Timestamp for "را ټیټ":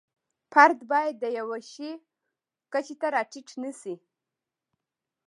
3.13-3.47